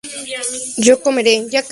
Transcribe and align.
yo 0.85 0.93
comeré 1.03 1.33